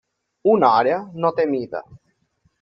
[0.53, 0.95] Una hora
[1.25, 1.85] no té mida.